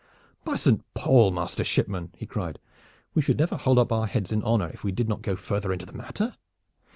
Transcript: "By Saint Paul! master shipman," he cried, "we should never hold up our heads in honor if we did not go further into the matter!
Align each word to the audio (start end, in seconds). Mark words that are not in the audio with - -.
"By 0.43 0.55
Saint 0.55 0.83
Paul! 0.95 1.29
master 1.29 1.63
shipman," 1.63 2.11
he 2.17 2.25
cried, 2.25 2.57
"we 3.13 3.21
should 3.21 3.37
never 3.37 3.55
hold 3.55 3.77
up 3.77 3.91
our 3.91 4.07
heads 4.07 4.31
in 4.31 4.41
honor 4.41 4.69
if 4.73 4.83
we 4.83 4.91
did 4.91 5.07
not 5.07 5.21
go 5.21 5.35
further 5.35 5.71
into 5.71 5.85
the 5.85 5.93
matter! 5.93 6.35